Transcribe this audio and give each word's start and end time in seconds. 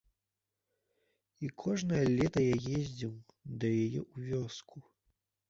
І 1.47 1.49
кожнае 1.63 1.99
лета 2.21 2.39
я 2.47 2.57
ездзіў 2.79 3.13
да 3.59 3.67
яе 3.85 4.01
ў 4.01 4.33
вёску. 4.33 4.77